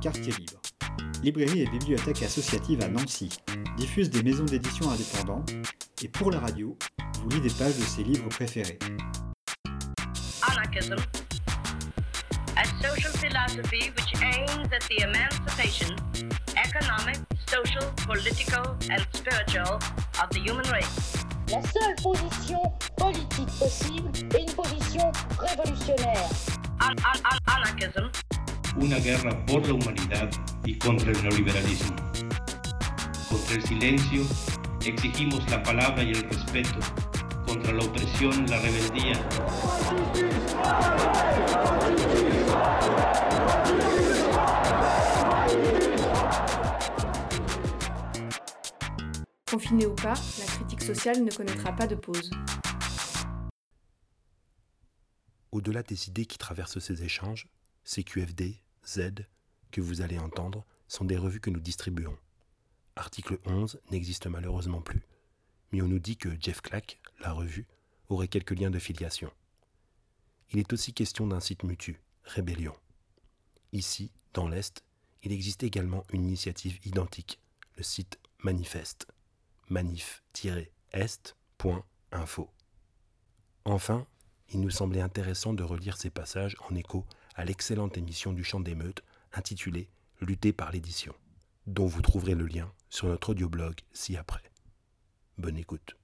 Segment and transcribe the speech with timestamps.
[0.00, 0.60] Quartier Libre.
[1.22, 3.28] Librairie et bibliothèque associative à Nancy
[3.76, 5.52] diffuse des maisons d'édition indépendantes
[6.02, 6.76] et pour la radio,
[7.22, 8.78] vous lit des pages de ses livres préférés.
[10.48, 10.96] Anarchism,
[12.56, 15.94] a social philosophy which aims at the emancipation,
[16.56, 17.18] economic,
[17.48, 19.78] social, political and spiritual
[20.22, 21.14] of the human race.
[21.50, 22.60] La seule position
[22.96, 26.28] politique possible est une position révolutionnaire.
[26.80, 28.08] An- an- an- anarchism,
[28.80, 30.30] una guerra por la humanidad
[30.64, 31.96] y contra el neoliberalismo.
[33.28, 34.22] Contra el silencio
[34.84, 36.78] exigimos la palabra y el respeto.
[37.46, 39.18] Contra la opresión, la rebeldía.
[49.50, 52.30] Confiné ou pas, la critique sociale ne connaîtra pas de pause.
[55.50, 57.48] Au-delà des idées qui traversent ces échanges,
[57.84, 59.26] CQFD, Z,
[59.70, 62.16] que vous allez entendre, sont des revues que nous distribuons.
[62.96, 65.02] Article 11 n'existe malheureusement plus,
[65.70, 67.66] mais on nous dit que Jeff Clack, la revue,
[68.08, 69.30] aurait quelques liens de filiation.
[70.50, 72.74] Il est aussi question d'un site mutu, Rébellion.
[73.72, 74.82] Ici, dans l'Est,
[75.22, 77.38] il existe également une initiative identique,
[77.76, 79.06] le site Manifeste,
[79.68, 82.50] manif-est.info.
[83.64, 84.06] Enfin,
[84.50, 87.04] il nous semblait intéressant de relire ces passages en écho
[87.38, 89.88] à l'excellente émission du Chant d'émeute intitulée
[90.20, 91.14] Lutter par l'édition,
[91.68, 94.42] dont vous trouverez le lien sur notre audioblog ci-après.
[95.38, 95.96] Bonne écoute.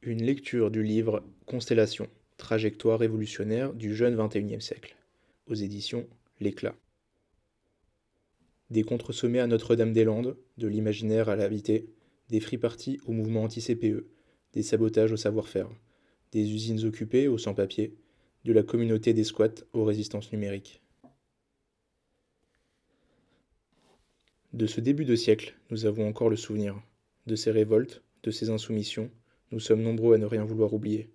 [0.00, 4.96] Une lecture du livre Constellation, trajectoire révolutionnaire du jeune XXIe siècle,
[5.46, 6.08] aux éditions
[6.40, 6.74] L'Éclat.
[8.70, 11.90] Des contre-sommets à Notre-Dame-des-Landes, de l'imaginaire à la réalité,
[12.30, 14.06] des free-parties au mouvement anti-CPE,
[14.54, 15.68] des sabotages au savoir-faire,
[16.32, 17.94] des usines occupées aux sans-papiers,
[18.44, 20.82] de la communauté des squats aux résistances numériques.
[24.52, 26.80] De ce début de siècle, nous avons encore le souvenir.
[27.26, 29.10] De ces révoltes, de ces insoumissions,
[29.50, 31.08] nous sommes nombreux à ne rien vouloir oublier.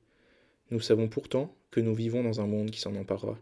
[0.71, 3.39] Nous savons pourtant que nous vivons dans un monde qui s'en emparera,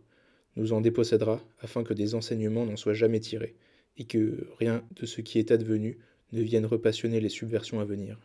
[0.56, 3.56] nous en dépossédera afin que des enseignements n'en soient jamais tirés,
[3.98, 5.98] et que rien de ce qui est advenu
[6.32, 8.20] ne vienne repassionner les subversions à venir.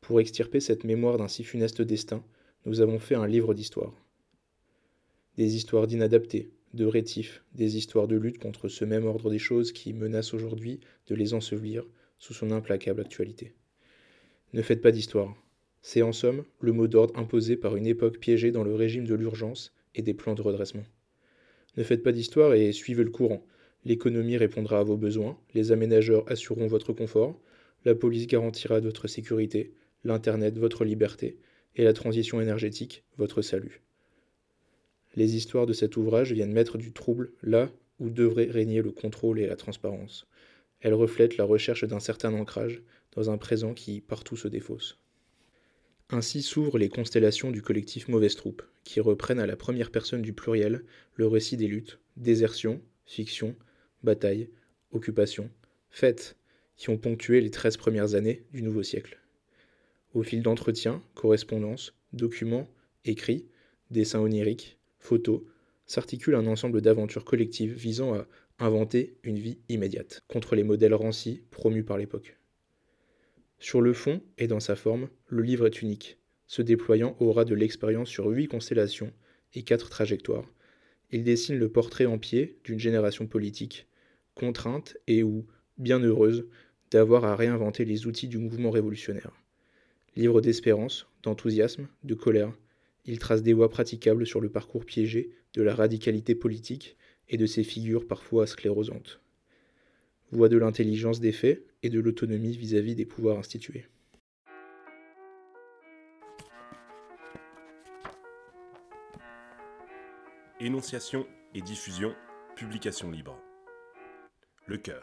[0.00, 2.24] Pour extirper cette mémoire d'un si funeste destin,
[2.64, 3.94] nous avons fait un livre d'histoire.
[5.38, 9.72] Des histoires d'inadaptés, de rétifs, des histoires de lutte contre ce même ordre des choses
[9.72, 11.86] qui menace aujourd'hui de les ensevelir
[12.18, 13.54] sous son implacable actualité.
[14.52, 15.34] Ne faites pas d'histoire.
[15.80, 19.14] C'est en somme le mot d'ordre imposé par une époque piégée dans le régime de
[19.14, 20.84] l'urgence et des plans de redressement.
[21.78, 23.42] Ne faites pas d'histoire et suivez le courant.
[23.86, 27.40] L'économie répondra à vos besoins, les aménageurs assureront votre confort,
[27.86, 29.72] la police garantira votre sécurité,
[30.04, 31.38] l'Internet votre liberté,
[31.74, 33.82] et la transition énergétique votre salut.
[35.14, 39.38] Les histoires de cet ouvrage viennent mettre du trouble là où devrait régner le contrôle
[39.38, 40.26] et la transparence.
[40.80, 44.98] Elles reflètent la recherche d'un certain ancrage dans un présent qui partout se défausse.
[46.10, 50.32] Ainsi s'ouvrent les constellations du collectif Mauvaise Troupe, qui reprennent à la première personne du
[50.32, 50.84] pluriel
[51.14, 53.54] le récit des luttes, désertion, fiction,
[54.02, 54.50] bataille,
[54.90, 55.50] occupation,
[55.90, 56.36] fêtes,
[56.76, 59.20] qui ont ponctué les treize premières années du nouveau siècle.
[60.14, 62.68] Au fil d'entretiens, correspondances, documents,
[63.04, 63.46] écrits,
[63.90, 65.42] dessins oniriques, photos,
[65.86, 68.26] s'articule un ensemble d'aventures collectives visant à
[68.58, 72.38] inventer une vie immédiate, contre les modèles rancis promus par l'époque.
[73.58, 77.44] Sur le fond et dans sa forme, le livre est unique, se déployant au ras
[77.44, 79.12] de l'expérience sur huit constellations
[79.54, 80.50] et quatre trajectoires.
[81.10, 83.86] Il dessine le portrait en pied d'une génération politique,
[84.34, 85.46] contrainte et ou
[85.78, 86.46] bien heureuse
[86.90, 89.32] d'avoir à réinventer les outils du mouvement révolutionnaire.
[90.16, 92.52] Livre d'espérance, d'enthousiasme, de colère,
[93.04, 96.96] il trace des voies praticables sur le parcours piégé de la radicalité politique
[97.28, 99.20] et de ses figures parfois sclérosantes.
[100.30, 103.86] Voie de l'intelligence des faits et de l'autonomie vis-à-vis des pouvoirs institués.
[110.60, 112.14] Énonciation et diffusion,
[112.54, 113.36] publication libre.
[114.66, 115.02] Le cœur.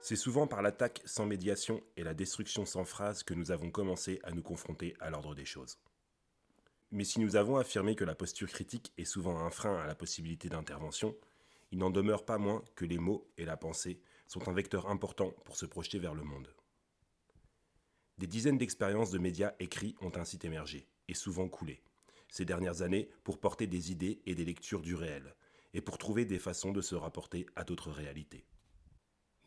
[0.00, 4.20] C'est souvent par l'attaque sans médiation et la destruction sans phrase que nous avons commencé
[4.22, 5.78] à nous confronter à l'ordre des choses.
[6.94, 9.96] Mais si nous avons affirmé que la posture critique est souvent un frein à la
[9.96, 11.16] possibilité d'intervention,
[11.72, 15.32] il n'en demeure pas moins que les mots et la pensée sont un vecteur important
[15.44, 16.54] pour se projeter vers le monde.
[18.18, 21.82] Des dizaines d'expériences de médias écrits ont ainsi émergé, et souvent coulé,
[22.28, 25.34] ces dernières années pour porter des idées et des lectures du réel,
[25.72, 28.46] et pour trouver des façons de se rapporter à d'autres réalités.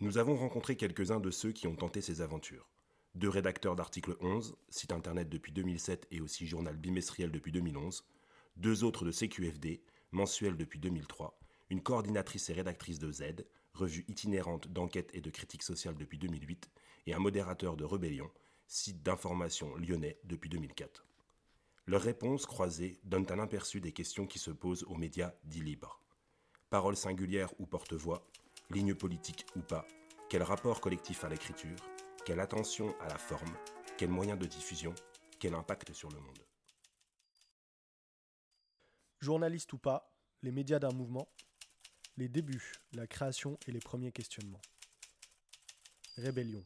[0.02, 2.68] Nous avons rencontré quelques-uns de ceux qui ont tenté ces aventures.
[3.16, 8.06] Deux rédacteurs d'article 11, site internet depuis 2007 et aussi journal bimestriel depuis 2011,
[8.58, 9.82] deux autres de CQFD,
[10.12, 11.40] mensuel depuis 2003,
[11.70, 13.24] une coordinatrice et rédactrice de Z,
[13.74, 16.70] revue itinérante d'enquête et de critique sociale depuis 2008,
[17.08, 18.30] et un modérateur de Rébellion,
[18.68, 21.06] site d'information lyonnais depuis 2004.
[21.86, 26.02] Leurs réponses croisées donnent un aperçu des questions qui se posent aux médias dits libres.
[26.70, 28.28] Paroles singulières ou porte-voix,
[28.72, 29.88] lignes politiques ou pas,
[30.30, 31.78] quel rapport collectif à l'écriture,
[32.28, 33.56] quelle attention à la forme,
[33.98, 34.94] quels moyens de diffusion,
[35.40, 36.46] quel impact sur le monde.
[39.22, 40.14] Journaliste ou pas,
[40.44, 41.30] les médias d'un mouvement,
[42.18, 44.62] les débuts, la création et les premiers questionnements.
[46.18, 46.66] Rébellion.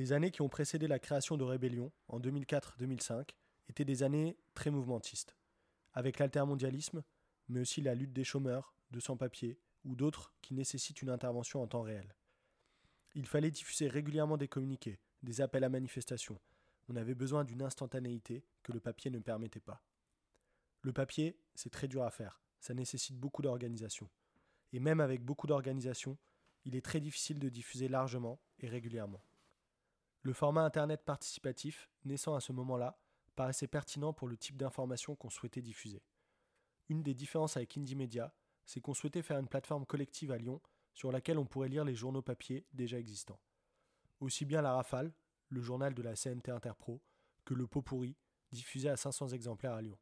[0.00, 3.34] Les années qui ont précédé la création de Rébellion, en 2004-2005,
[3.68, 5.36] étaient des années très mouvementistes,
[5.92, 7.02] avec l'altermondialisme,
[7.48, 11.66] mais aussi la lutte des chômeurs, de sans-papiers ou d'autres qui nécessitent une intervention en
[11.66, 12.16] temps réel.
[13.14, 16.40] Il fallait diffuser régulièrement des communiqués, des appels à manifestation.
[16.88, 19.84] On avait besoin d'une instantanéité que le papier ne permettait pas.
[20.80, 24.08] Le papier, c'est très dur à faire, ça nécessite beaucoup d'organisation.
[24.72, 26.16] Et même avec beaucoup d'organisation,
[26.64, 29.22] il est très difficile de diffuser largement et régulièrement.
[30.22, 32.98] Le format Internet participatif, naissant à ce moment-là,
[33.36, 36.02] paraissait pertinent pour le type d'information qu'on souhaitait diffuser.
[36.90, 38.34] Une des différences avec Indie Media,
[38.66, 40.60] c'est qu'on souhaitait faire une plateforme collective à Lyon
[40.92, 43.40] sur laquelle on pourrait lire les journaux papier déjà existants.
[44.20, 45.14] Aussi bien la Rafale,
[45.48, 47.00] le journal de la CNT Interpro,
[47.46, 48.14] que le Pot pourri,
[48.52, 49.98] diffusé à 500 exemplaires à Lyon.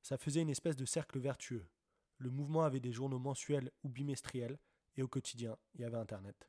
[0.00, 1.68] Ça faisait une espèce de cercle vertueux.
[2.16, 4.58] Le mouvement avait des journaux mensuels ou bimestriels,
[4.96, 6.48] et au quotidien, il y avait Internet.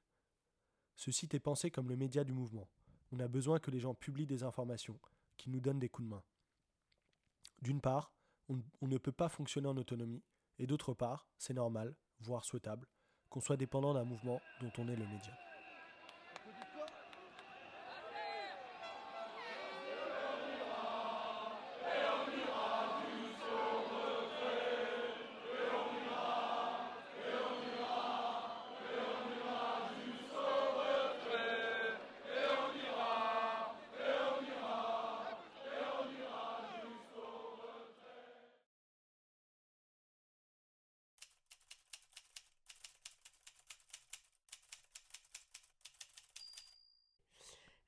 [1.00, 2.68] Ce site est pensé comme le média du mouvement.
[3.13, 5.00] On a besoin que les gens publient des informations,
[5.38, 6.24] qui nous donnent des coups de main.
[7.62, 8.12] D'une part,
[8.50, 10.22] on, on ne peut pas fonctionner en autonomie,
[10.57, 12.86] et d'autre part, c'est normal, voire souhaitable,
[13.30, 15.49] qu'on soit dépendant d'un mouvement dont on est le média.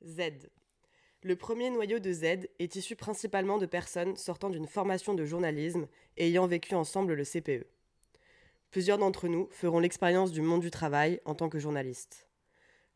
[0.05, 0.49] Z.
[1.23, 5.87] Le premier noyau de Z est issu principalement de personnes sortant d'une formation de journalisme
[6.17, 7.67] et ayant vécu ensemble le CPE.
[8.71, 12.27] Plusieurs d'entre nous feront l'expérience du monde du travail en tant que journalistes.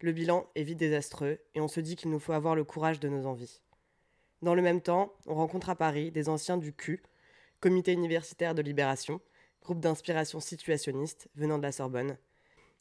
[0.02, 3.00] Le bilan est vite désastreux et on se dit qu'il nous faut avoir le courage
[3.00, 3.62] de nos envies.
[4.42, 7.04] Dans le même temps, on rencontre à Paris des anciens du CU,
[7.60, 9.22] Comité universitaire de libération,
[9.62, 12.18] groupe d'inspiration situationniste venant de la Sorbonne,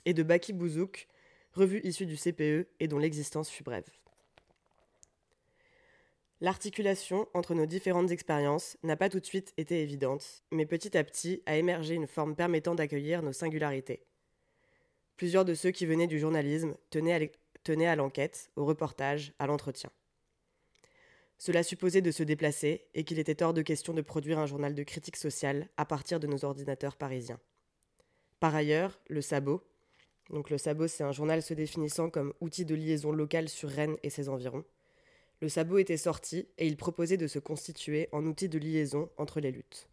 [0.05, 1.09] et de Baki Bouzouk,
[1.53, 3.89] revue issue du CPE et dont l'existence fut brève.
[6.45, 11.03] L'articulation entre nos différentes expériences n'a pas tout de suite été évidente, mais petit à
[11.03, 14.05] petit a émergé une forme permettant d'accueillir nos singularités.
[15.17, 19.89] Plusieurs de ceux qui venaient du journalisme tenaient à l'enquête, au reportage, à l'entretien.
[21.39, 24.75] Cela supposait de se déplacer et qu'il était hors de question de produire un journal
[24.75, 27.41] de critique sociale à partir de nos ordinateurs parisiens.
[28.39, 29.63] Par ailleurs, le Sabot,
[30.29, 33.97] donc le Sabot c'est un journal se définissant comme outil de liaison locale sur Rennes
[34.03, 34.67] et ses environs,
[35.45, 39.41] le sabot était sorti et il proposait de se constituer en outil de liaison entre
[39.41, 39.91] les luttes.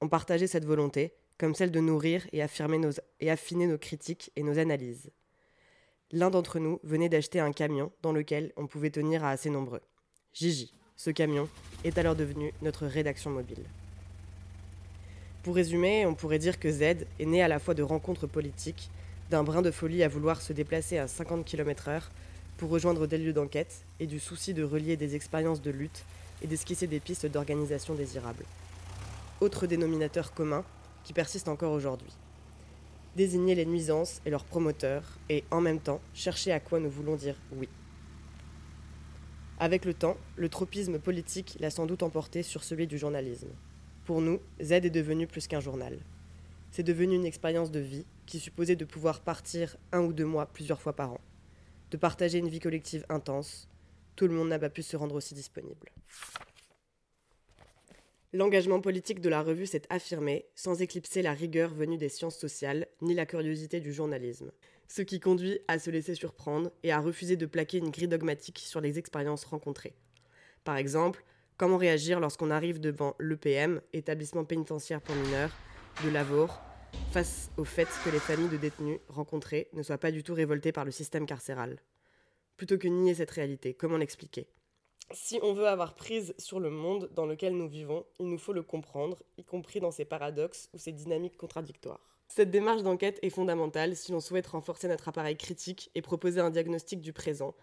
[0.00, 5.12] On partageait cette volonté, comme celle de nourrir et, affiner nos critiques et nos analyses.
[6.10, 9.82] L'un d'entre nous venait d'acheter un camion dans lequel on pouvait tenir à assez nombreux.
[10.32, 11.48] Gigi, ce camion,
[11.84, 13.66] est alors devenu notre rédaction mobile.
[15.44, 18.90] Pour résumer, on pourrait dire que Z est né à la fois de rencontres politiques,
[19.30, 22.02] d'un brin de folie à vouloir se déplacer à 50 km/h
[22.58, 26.04] pour rejoindre des lieux d'enquête et du souci de relier des expériences de lutte
[26.42, 28.44] et d'esquisser des pistes d'organisation désirables.
[29.40, 30.64] Autre dénominateur commun
[31.04, 32.10] qui persiste encore aujourd'hui.
[33.14, 37.14] Désigner les nuisances et leurs promoteurs et en même temps chercher à quoi nous voulons
[37.14, 37.68] dire oui.
[39.60, 43.50] Avec le temps, le tropisme politique l'a sans doute emporté sur celui du journalisme.
[44.04, 45.96] Pour nous, Z est devenu plus qu'un journal.
[46.72, 50.46] C'est devenu une expérience de vie qui supposait de pouvoir partir un ou deux mois
[50.46, 51.20] plusieurs fois par an
[51.90, 53.68] de partager une vie collective intense.
[54.16, 55.92] Tout le monde n'a pas pu se rendre aussi disponible.
[58.32, 62.86] L'engagement politique de la revue s'est affirmé sans éclipser la rigueur venue des sciences sociales
[63.00, 64.52] ni la curiosité du journalisme,
[64.86, 68.58] ce qui conduit à se laisser surprendre et à refuser de plaquer une grille dogmatique
[68.58, 69.94] sur les expériences rencontrées.
[70.64, 71.24] Par exemple,
[71.58, 75.50] Comment réagir lorsqu'on arrive devant l'EPM, établissement pénitentiaire pour mineurs,
[76.04, 76.62] de Lavour,
[77.12, 80.72] face au fait que les familles de détenus rencontrés ne soient pas du tout révoltées
[80.72, 81.78] par le système carcéral
[82.56, 84.48] Plutôt que nier cette réalité, comment l'expliquer?
[85.12, 88.52] Si on veut avoir prise sur le monde dans lequel nous vivons, il nous faut
[88.52, 92.18] le comprendre, y compris dans ses paradoxes ou ses dynamiques contradictoires.
[92.28, 96.50] Cette démarche d'enquête est fondamentale si l'on souhaite renforcer notre appareil critique et proposer un
[96.50, 97.54] diagnostic du présent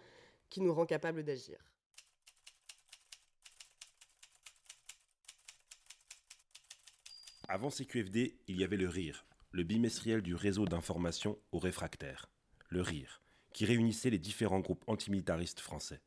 [0.50, 1.58] qui nous rend capables d'agir.
[7.48, 12.30] Avant CQFD, il y avait le RIR, le bimestriel du réseau d'information aux réfractaires.
[12.70, 13.22] Le RIR,
[13.54, 16.02] qui réunissait les différents groupes antimilitaristes français.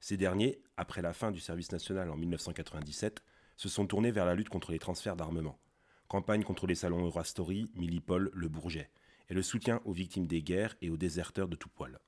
[0.00, 3.22] Ces derniers, après la fin du service national en 1997,
[3.56, 5.58] se sont tournés vers la lutte contre les transferts d'armement
[6.08, 8.90] campagne contre les salons Eurostory, Millipol, Le Bourget,
[9.28, 12.00] et le soutien aux victimes des guerres et aux déserteurs de tout poil.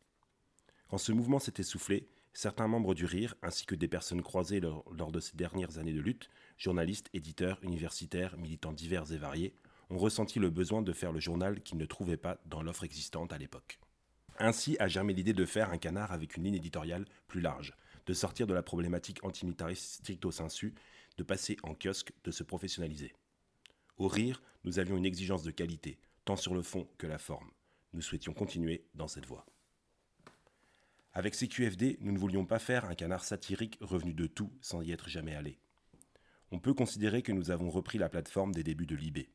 [0.89, 5.13] Quand ce mouvement s'est essoufflé, certains membres du RIR, ainsi que des personnes croisées lors,
[5.13, 9.55] de ces dernières années de lutte, journalistes, éditeurs, universitaires, militants divers et variés,
[9.89, 13.33] ont ressenti le besoin de faire le journal qu'ils ne trouvaient pas dans l'offre existante
[13.33, 13.81] à l'époque.
[14.39, 17.75] Ainsi a germé l'idée de faire un canard avec une ligne éditoriale plus large,
[18.07, 20.75] de sortir de la problématique antimilitariste stricto sensu,
[21.17, 23.15] de passer en kiosque, de se professionnaliser.
[23.97, 27.51] Au rire, nous avions une exigence de qualité, tant sur le fond que la forme.
[27.95, 29.47] Nous souhaitions continuer dans cette voie.
[31.13, 34.93] Avec CQFD, nous ne voulions pas faire un canard satirique revenu de tout sans y
[34.93, 35.59] être jamais allé.
[36.53, 39.29] On peut considérer que nous avons repris la plateforme des débuts de l'IB.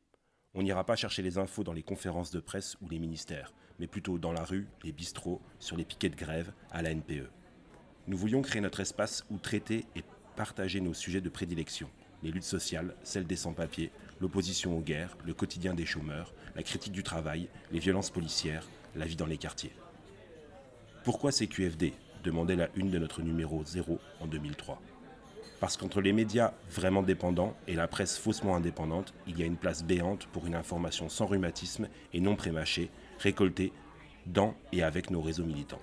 [0.54, 3.88] On n'ira pas chercher les infos dans les conférences de presse ou les ministères, mais
[3.88, 7.30] plutôt dans la rue, les bistrots, sur les piquets de grève, à la NPE.
[8.08, 10.04] Nous voulions créer notre espace où traiter et
[10.36, 11.90] partager nos sujets de prédilection,
[12.22, 16.94] les luttes sociales, celles des sans-papiers, l'opposition aux guerres, le quotidien des chômeurs, la critique
[16.94, 19.74] du travail, les violences policières, la vie dans les quartiers.
[21.06, 21.94] Pourquoi CQFD
[22.26, 24.82] demandait la une de notre numéro 0 en 2003.
[25.60, 29.56] Parce qu'entre les médias vraiment dépendants et la presse faussement indépendante, il y a une
[29.56, 33.72] place béante pour une information sans rhumatisme et non prémâchée, récoltée
[34.26, 35.82] dans et avec nos réseaux militants.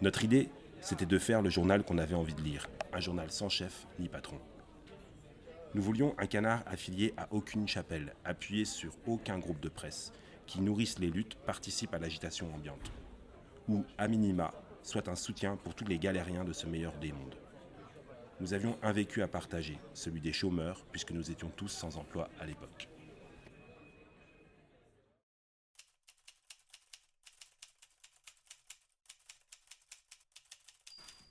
[0.00, 0.48] Notre idée,
[0.80, 4.08] c'était de faire le journal qu'on avait envie de lire, un journal sans chef ni
[4.08, 4.38] patron.
[5.74, 10.12] Nous voulions un canard affilié à aucune chapelle, appuyé sur aucun groupe de presse,
[10.46, 12.92] qui nourrisse les luttes, participe à l'agitation ambiante.
[13.68, 17.34] Ou, à minima, soit un soutien pour tous les galériens de ce meilleur des mondes.
[18.38, 22.28] Nous avions un vécu à partager, celui des chômeurs, puisque nous étions tous sans emploi
[22.38, 22.88] à l'époque.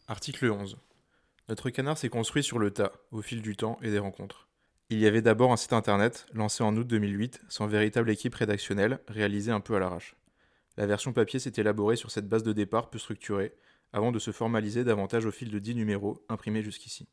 [0.08, 0.78] Article 11.
[1.48, 4.48] Notre canard s'est construit sur le tas, au fil du temps et des rencontres.
[4.90, 9.00] Il y avait d'abord un site internet, lancé en août 2008, sans véritable équipe rédactionnelle,
[9.08, 10.16] réalisé un peu à l'arrache.
[10.78, 13.54] La version papier s'est élaborée sur cette base de départ peu structurée,
[13.94, 17.08] avant de se formaliser davantage au fil de 10 numéros imprimés jusqu'ici.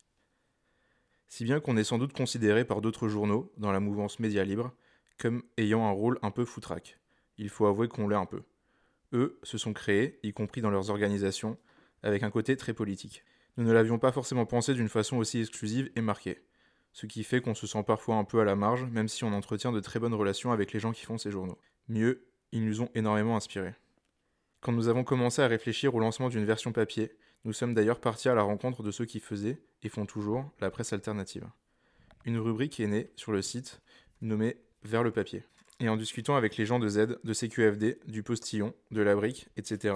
[1.28, 4.72] Si bien qu'on est sans doute considéré par d'autres journaux, dans la mouvance média libre,
[5.18, 6.98] comme ayant un rôle un peu foutraque.
[7.38, 8.42] Il faut avouer qu'on l'est un peu.
[9.12, 11.58] Eux se sont créés, y compris dans leurs organisations,
[12.02, 13.24] avec un côté très politique
[13.56, 16.42] nous ne l'avions pas forcément pensé d'une façon aussi exclusive et marquée.
[16.92, 19.32] Ce qui fait qu'on se sent parfois un peu à la marge, même si on
[19.32, 21.58] entretient de très bonnes relations avec les gens qui font ces journaux.
[21.88, 23.74] Mieux, ils nous ont énormément inspirés.
[24.62, 27.10] Quand nous avons commencé à réfléchir au lancement d'une version papier,
[27.44, 30.70] nous sommes d'ailleurs partis à la rencontre de ceux qui faisaient, et font toujours, la
[30.70, 31.44] presse alternative.
[32.24, 33.80] Une rubrique est née sur le site,
[34.20, 35.42] nommée Vers le papier.
[35.80, 39.48] Et en discutant avec les gens de Z, de CQFD, du Postillon, de la Brique,
[39.56, 39.94] etc.,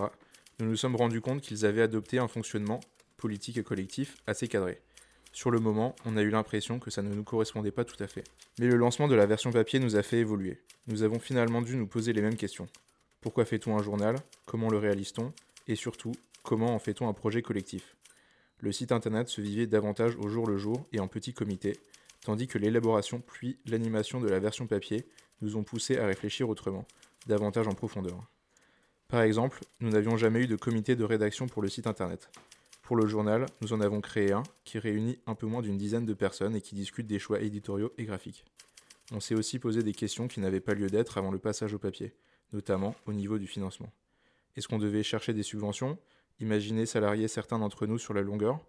[0.59, 2.81] nous nous sommes rendus compte qu'ils avaient adopté un fonctionnement
[3.19, 4.81] politique et collectif assez cadré.
[5.33, 8.09] Sur le moment, on a eu l'impression que ça ne nous correspondait pas tout à
[8.09, 8.25] fait.
[8.59, 10.61] Mais le lancement de la version papier nous a fait évoluer.
[10.89, 12.69] Nous avons finalement dû nous poser les mêmes questions.
[13.27, 14.15] Pourquoi fait-on un journal?
[14.45, 15.33] Comment le réalise-t-on?
[15.67, 16.13] Et surtout,
[16.45, 17.97] comment en fait-on un projet collectif?
[18.61, 21.77] Le site internet se vivait davantage au jour le jour et en petit comité,
[22.21, 25.09] tandis que l'élaboration puis l'animation de la version papier
[25.41, 26.87] nous ont poussé à réfléchir autrement,
[27.27, 28.23] davantage en profondeur.
[29.09, 32.31] Par exemple, nous n'avions jamais eu de comité de rédaction pour le site internet.
[32.83, 36.07] Pour le journal, nous en avons créé un qui réunit un peu moins d'une dizaine
[36.07, 38.45] de personnes et qui discute des choix éditoriaux et graphiques.
[39.11, 41.79] On s'est aussi posé des questions qui n'avaient pas lieu d'être avant le passage au
[41.81, 42.15] papier,
[42.53, 43.93] notamment au niveau du financement.
[44.57, 45.99] Est-ce qu'on devait chercher des subventions
[46.41, 48.61] Imaginer salarier certains d'entre nous sur la longueur?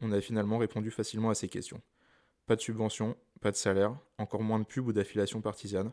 [0.00, 1.80] On a finalement répondu facilement à ces questions.
[2.46, 5.90] Pas de subvention, pas de salaire, encore moins de pub ou d'affiliation partisane.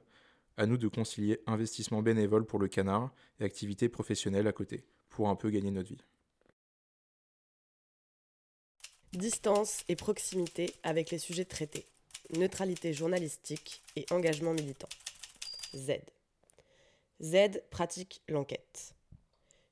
[0.58, 5.30] À nous de concilier investissement bénévole pour le canard et activité professionnelle à côté, pour
[5.30, 6.04] un peu gagner notre vie.
[9.14, 11.86] Distance et proximité avec les sujets traités.
[12.38, 14.90] Neutralité journalistique et engagement militant.
[15.76, 15.92] Z.
[17.22, 18.96] Z pratique l'enquête.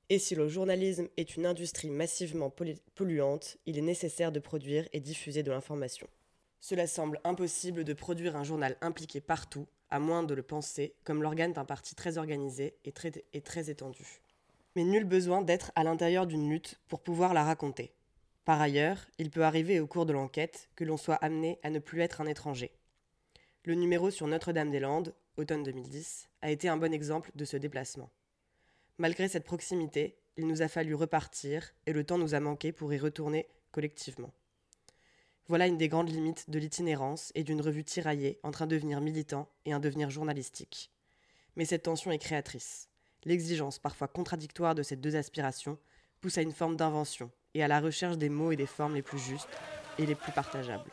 [0.09, 2.53] Et si le journalisme est une industrie massivement
[2.93, 6.07] polluante, il est nécessaire de produire et diffuser de l'information.
[6.59, 11.23] Cela semble impossible de produire un journal impliqué partout, à moins de le penser comme
[11.23, 14.21] l'organe d'un parti très organisé et très, étendu.
[14.75, 17.93] Mais nul besoin d'être à l'intérieur d'une lutte pour pouvoir la raconter.
[18.45, 21.79] Par ailleurs, il peut arriver au cours de l'enquête que l'on soit amené à ne
[21.79, 22.71] plus être un étranger.
[23.63, 28.09] Le numéro sur Notre-Dame-des-Landes, automne 2010, a été un bon exemple de ce déplacement.
[28.97, 32.93] Malgré cette proximité, il nous a fallu repartir et le temps nous a manqué pour
[32.93, 34.31] y retourner collectivement.
[35.47, 39.49] Voilà une des grandes limites de l'itinérance et d'une revue tiraillée entre un devenir militant
[39.65, 40.91] et un devenir journalistique.
[41.55, 42.87] Mais cette tension est créatrice.
[43.25, 45.77] L'exigence parfois contradictoire de ces deux aspirations
[46.21, 49.01] pousse à une forme d'invention et à la recherche des mots et des formes les
[49.01, 49.49] plus justes
[49.97, 50.91] et les plus partageables.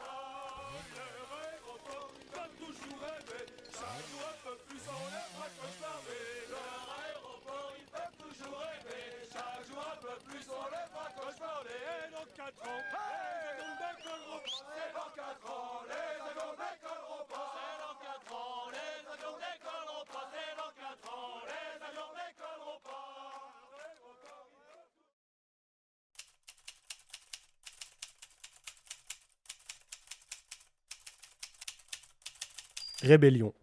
[33.06, 33.54] Rébellion.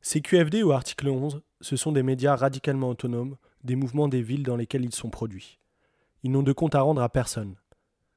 [0.00, 4.56] CQFD ou article 11, ce sont des médias radicalement autonomes, des mouvements des villes dans
[4.56, 5.58] lesquelles ils sont produits.
[6.22, 7.56] Ils n'ont de compte à rendre à personne.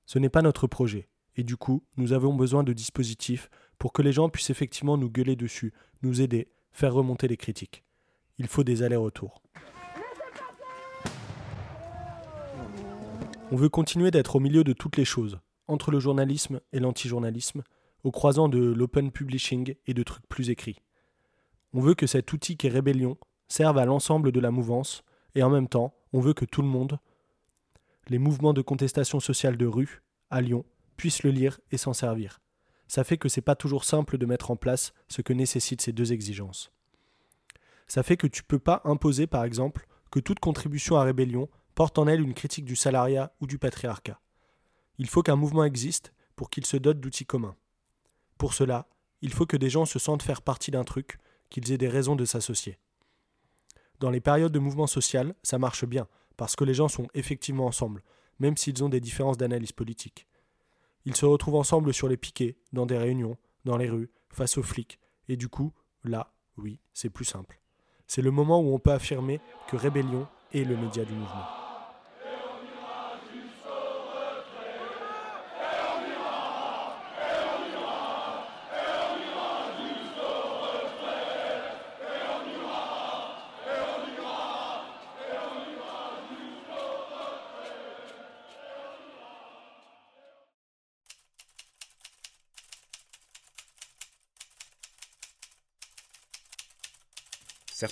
[0.07, 4.01] Ce n'est pas notre projet, et du coup, nous avons besoin de dispositifs pour que
[4.01, 7.83] les gens puissent effectivement nous gueuler dessus, nous aider, faire remonter les critiques.
[8.37, 9.43] Il faut des allers-retours.
[13.51, 17.63] On veut continuer d'être au milieu de toutes les choses, entre le journalisme et l'anti-journalisme,
[18.05, 20.79] au croisant de l'open publishing et de trucs plus écrits.
[21.73, 23.17] On veut que cet outil qui est rébellion
[23.49, 25.03] serve à l'ensemble de la mouvance,
[25.35, 26.97] et en même temps, on veut que tout le monde,
[28.09, 32.39] les mouvements de contestation sociale de rue, à Lyon, puissent le lire et s'en servir.
[32.87, 35.91] Ça fait que c'est pas toujours simple de mettre en place ce que nécessitent ces
[35.91, 36.71] deux exigences.
[37.87, 41.97] Ça fait que tu peux pas imposer, par exemple, que toute contribution à rébellion porte
[41.99, 44.19] en elle une critique du salariat ou du patriarcat.
[44.97, 47.55] Il faut qu'un mouvement existe pour qu'il se dote d'outils communs.
[48.37, 48.87] Pour cela,
[49.21, 51.17] il faut que des gens se sentent faire partie d'un truc,
[51.49, 52.77] qu'ils aient des raisons de s'associer.
[53.99, 57.65] Dans les périodes de mouvement social, ça marche bien, parce que les gens sont effectivement
[57.65, 58.03] ensemble,
[58.39, 60.27] même s'ils ont des différences d'analyse politique.
[61.05, 64.63] Ils se retrouvent ensemble sur les piquets, dans des réunions, dans les rues, face aux
[64.63, 65.73] flics, et du coup,
[66.03, 67.59] là, oui, c'est plus simple.
[68.07, 71.66] C'est le moment où on peut affirmer que Rébellion est le média du mouvement.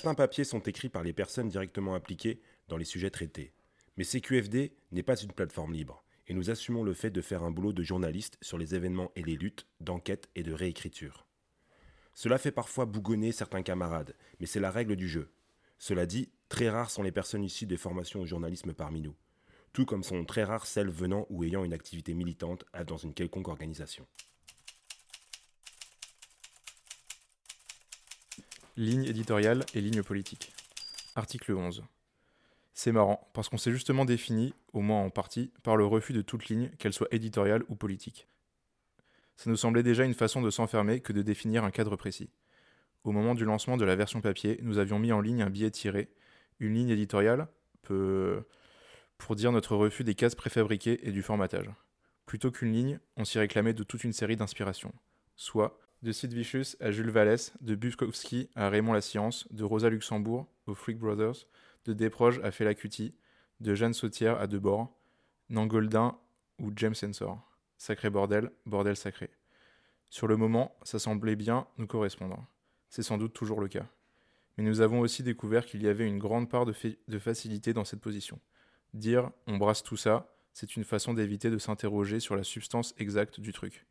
[0.06, 3.52] Certains papiers sont écrits par les personnes directement impliquées dans les sujets traités.
[3.96, 7.50] Mais CQFD n'est pas une plateforme libre, et nous assumons le fait de faire un
[7.50, 11.26] boulot de journaliste sur les événements et les luttes, d'enquête et de réécriture.
[12.14, 15.28] Cela fait parfois bougonner certains camarades, mais c'est la règle du jeu.
[15.76, 19.16] Cela dit, très rares sont les personnes issues des formations au journalisme parmi nous,
[19.72, 23.48] tout comme sont très rares celles venant ou ayant une activité militante dans une quelconque
[23.48, 24.06] organisation.
[28.78, 30.52] Ligne éditoriale et ligne politique.
[31.14, 31.82] Article 11.
[32.74, 36.20] C'est marrant, parce qu'on s'est justement défini, au moins en partie, par le refus de
[36.20, 38.28] toute ligne, qu'elle soit éditoriale ou politique.
[39.36, 42.28] Ça nous semblait déjà une façon de s'enfermer que de définir un cadre précis.
[43.02, 45.70] Au moment du lancement de la version papier, nous avions mis en ligne un billet
[45.70, 46.10] tiré,
[46.60, 47.48] une ligne éditoriale,
[47.80, 48.44] peu...
[49.16, 51.70] pour dire notre refus des cases préfabriquées et du formatage.
[52.26, 54.92] Plutôt qu'une ligne, on s'y réclamait de toute une série d'inspirations,
[55.34, 59.90] soit de Sid Vicious à Jules Vallès, de Bukowski à Raymond La Science, de Rosa
[59.90, 61.48] Luxembourg aux Freak Brothers,
[61.84, 62.74] de Desproges à Fela
[63.58, 64.96] de Jeanne Sautière à Debord,
[65.50, 66.16] Nangoldin
[66.60, 67.40] ou James Sensor.
[67.76, 69.30] Sacré bordel, bordel sacré.
[70.08, 72.46] Sur le moment, ça semblait bien nous correspondre.
[72.88, 73.88] C'est sans doute toujours le cas.
[74.56, 78.00] Mais nous avons aussi découvert qu'il y avait une grande part de facilité dans cette
[78.00, 78.38] position.
[78.94, 83.40] Dire on brasse tout ça, c'est une façon d'éviter de s'interroger sur la substance exacte
[83.40, 83.84] du truc.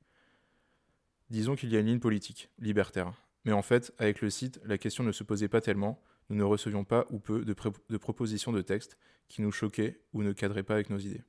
[1.30, 3.14] Disons qu'il y a une ligne politique, libertaire.
[3.46, 6.44] Mais en fait, avec le site, la question ne se posait pas tellement, nous ne
[6.44, 10.76] recevions pas ou peu de, propositions de textes qui nous choquaient ou ne cadraient pas
[10.76, 11.24] avec nos idées.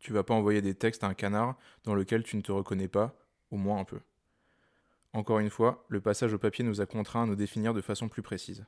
[0.00, 2.88] Tu vas pas envoyer des textes à un canard dans lequel tu ne te reconnais
[2.88, 3.14] pas,
[3.50, 4.00] au moins un peu.
[5.12, 8.08] Encore une fois, le passage au papier nous a contraints à nous définir de façon
[8.08, 8.64] plus précise.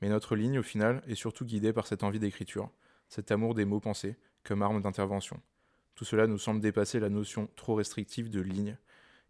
[0.00, 2.70] Mais notre ligne, au final, est surtout guidée par cette envie d'écriture,
[3.08, 5.40] cet amour des mots pensés comme arme d'intervention.
[5.96, 8.78] Tout cela nous semble dépasser la notion trop restrictive de ligne,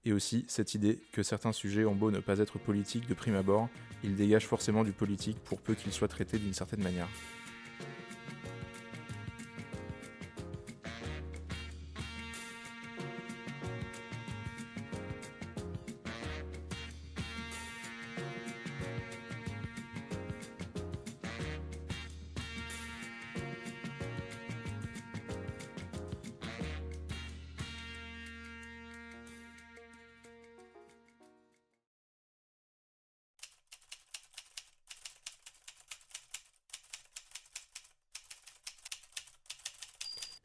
[0.04, 3.34] et aussi cette idée que certains sujets ont beau ne pas être politiques de prime
[3.36, 3.68] abord,
[4.02, 7.08] ils dégagent forcément du politique pour peu qu'ils soient traités d'une certaine manière.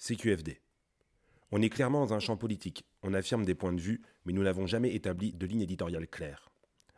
[0.05, 0.61] CQFD.
[1.51, 4.43] On est clairement dans un champ politique, on affirme des points de vue, mais nous
[4.43, 6.51] n'avons jamais établi de ligne éditoriale claire.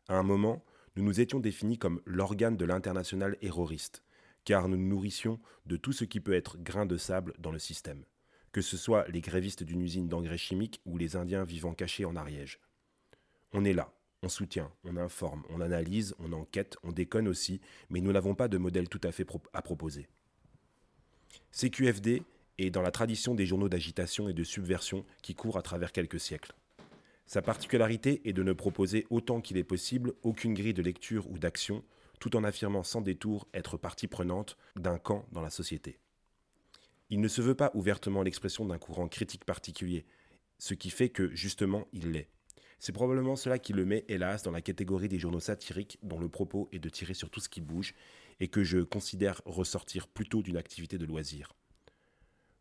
[0.10, 0.62] À un moment,
[0.98, 4.04] nous nous étions définis comme l'organe de l'international terroriste,
[4.44, 7.60] car nous nous nourrissions de tout ce qui peut être grain de sable dans le
[7.60, 8.04] système,
[8.52, 12.18] que ce soit les grévistes d'une usine d'engrais chimiques ou les Indiens vivant cachés en
[12.18, 12.60] Ariège.
[13.54, 13.90] On est là,
[14.22, 18.50] on soutient, on informe, on analyse, on enquête, on déconne aussi, mais nous n'avons pas
[18.50, 20.10] de modèle tout à fait à proposer.
[21.54, 22.24] CQFD
[22.58, 26.20] et dans la tradition des journaux d'agitation et de subversion qui courent à travers quelques
[26.20, 26.54] siècles.
[27.26, 31.38] Sa particularité est de ne proposer autant qu'il est possible aucune grille de lecture ou
[31.38, 31.84] d'action,
[32.20, 36.00] tout en affirmant sans détour être partie prenante d'un camp dans la société.
[37.10, 40.06] Il ne se veut pas ouvertement l'expression d'un courant critique particulier,
[40.58, 42.30] ce qui fait que, justement, il l'est.
[42.80, 46.30] C'est probablement cela qui le met, hélas, dans la catégorie des journaux satiriques dont le
[46.30, 47.94] propos est de tirer sur tout ce qui bouge
[48.40, 51.54] et que je considère ressortir plutôt d'une activité de loisir.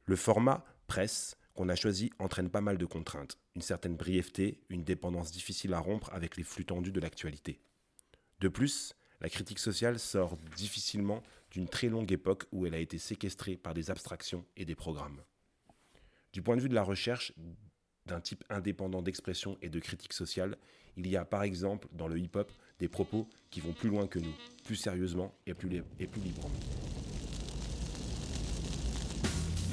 [0.08, 4.84] Le format presse qu'on a choisi entraîne pas mal de contraintes, une certaine brièveté, une
[4.84, 7.58] dépendance difficile à rompre avec les flux tendus de l'actualité.
[8.38, 12.98] De plus, la critique sociale sort difficilement d'une très longue époque où elle a été
[12.98, 15.22] séquestrée par des abstractions et des programmes.
[16.32, 17.32] Du point de vue de la recherche
[18.04, 20.56] d'un type indépendant d'expression et de critique sociale,
[20.96, 24.20] il y a par exemple dans le hip-hop des propos qui vont plus loin que
[24.20, 26.60] nous, plus sérieusement et plus, et plus librement.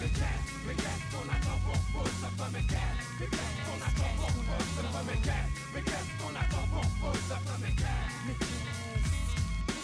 [0.04, 0.10] Mais
[0.76, 3.04] qu'est-ce qu'on attend pour foutre ce feu Mais qu'est-ce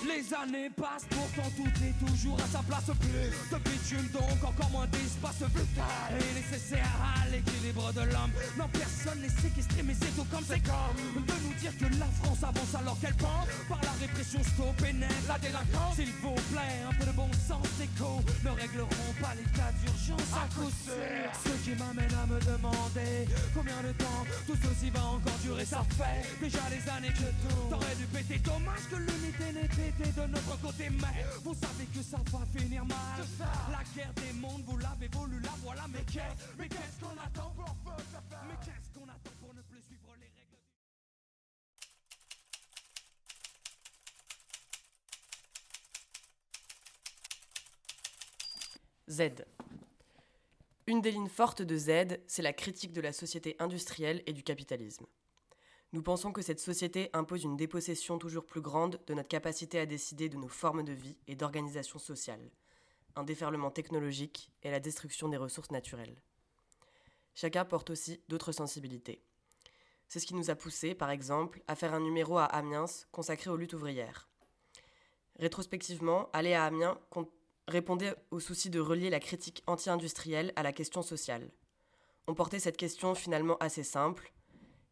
[0.09, 2.89] les années passent, pourtant tout est toujours à sa place.
[2.99, 8.33] Plus de bitume, donc encore moins d'espace vital et nécessaire à l'équilibre de l'homme.
[8.57, 12.09] Non, personne n'est séquestré, mais c'est tout comme c'est comme de nous dire que la
[12.21, 14.93] France avance alors qu'elle pense par la répression stop et
[15.27, 15.95] la délinquance.
[15.95, 20.33] S'il vous plaît, un peu de bon sens écho ne régleront pas les cas d'urgence
[20.33, 21.29] à coup sûr.
[21.45, 25.65] Ce qui m'amène à me demander combien de temps tout ceci va encore durer.
[25.65, 28.39] Ça fait déjà des années que tout t'aurais dû péter.
[28.39, 32.97] Dommage que l'unité n'était de notre côté, mais vous savez que ça va finir mal.
[33.71, 37.51] La guerre des mondes, vous l'avez voulu, la voilà, mais qu'est-ce, mais qu'est-ce qu'on attend
[37.51, 37.75] pour
[38.47, 40.57] Mais qu'est-ce qu'on attend pour ne plus suivre les règles
[49.09, 49.45] Z.
[50.87, 54.43] Une des lignes fortes de Z, c'est la critique de la société industrielle et du
[54.43, 55.05] capitalisme.
[55.91, 59.87] Nous pensons que cette société impose une dépossession toujours plus grande de notre capacité à
[59.87, 62.51] décider de nos formes de vie et d'organisation sociale,
[63.15, 66.21] un déferlement technologique et la destruction des ressources naturelles.
[67.33, 69.23] Chacun porte aussi d'autres sensibilités.
[70.07, 73.49] C'est ce qui nous a poussé, par exemple, à faire un numéro à Amiens consacré
[73.49, 74.29] aux luttes ouvrières.
[75.39, 76.99] Rétrospectivement, aller à Amiens
[77.67, 81.49] répondait au souci de relier la critique anti-industrielle à la question sociale.
[82.27, 84.31] On portait cette question finalement assez simple,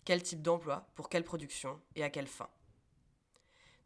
[0.08, 2.48] quel type d'emploi, pour quelle production et à quelle fin.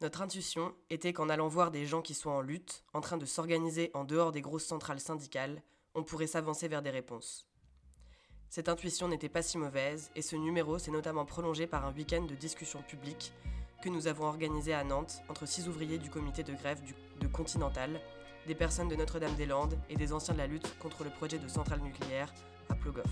[0.02, 3.26] Notre intuition était qu'en allant voir des gens qui sont en lutte, en train de
[3.26, 5.64] s'organiser en dehors des grosses centrales syndicales,
[5.96, 7.48] on pourrait s'avancer vers des réponses.
[8.50, 12.22] Cette intuition n'était pas si mauvaise, et ce numéro s'est notamment prolongé par un week-end
[12.22, 13.34] de discussion publique
[13.82, 16.84] que nous avons organisé à Nantes entre six ouvriers du comité de grève
[17.20, 18.00] de Continental,
[18.46, 21.82] des personnes de Notre-Dame-des-Landes et des anciens de la lutte contre le projet de centrale
[21.82, 22.32] nucléaire
[22.70, 23.10] à Plogoff.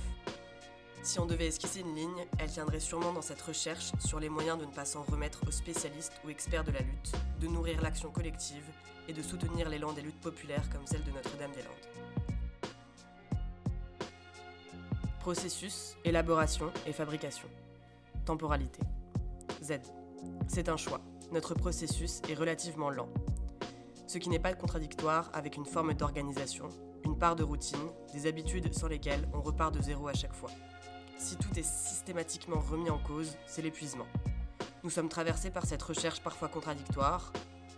[1.01, 4.59] Si on devait esquisser une ligne, elle tiendrait sûrement dans cette recherche sur les moyens
[4.59, 8.11] de ne pas s'en remettre aux spécialistes ou experts de la lutte, de nourrir l'action
[8.11, 8.65] collective
[9.07, 12.73] et de soutenir l'élan des luttes populaires comme celle de Notre-Dame-des-Landes.
[15.21, 17.47] Processus, élaboration et fabrication.
[18.25, 18.81] Temporalité.
[19.63, 19.79] Z.
[20.47, 20.99] C'est un choix.
[21.31, 23.09] Notre processus est relativement lent.
[24.05, 26.67] Ce qui n'est pas contradictoire avec une forme d'organisation,
[27.05, 30.51] une part de routine, des habitudes sans lesquelles on repart de zéro à chaque fois
[31.19, 34.07] si tout est systématiquement remis en cause, c'est l'épuisement.
[34.83, 37.33] Nous sommes traversés par cette recherche parfois contradictoire.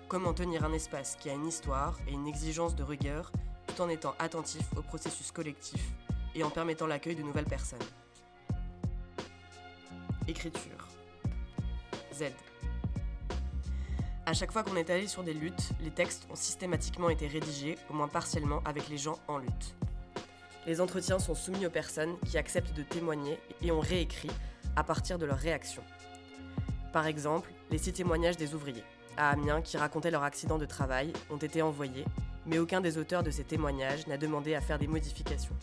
[0.07, 3.31] Comment tenir un espace qui a une histoire et une exigence de rigueur
[3.67, 5.81] tout en étant attentif au processus collectif
[6.35, 7.79] et en permettant l'accueil de nouvelles personnes?
[10.27, 10.87] Écriture.
[12.13, 12.25] Z.
[14.27, 17.77] À chaque fois qu'on est allé sur des luttes, les textes ont systématiquement été rédigés,
[17.89, 19.75] au moins partiellement, avec les gens en lutte.
[20.67, 24.29] Les entretiens sont soumis aux personnes qui acceptent de témoigner et ont réécrit
[24.75, 25.83] à partir de leurs réactions.
[26.93, 28.83] Par exemple, les six témoignages des ouvriers
[29.17, 32.05] à Amiens qui racontaient leur accident de travail ont été envoyés,
[32.45, 35.55] mais aucun des auteurs de ces témoignages n'a demandé à faire des modifications.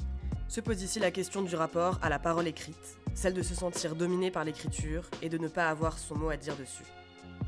[0.48, 3.94] Se pose ici la question du rapport à la parole écrite, celle de se sentir
[3.94, 6.84] dominé par l'écriture et de ne pas avoir son mot à dire dessus?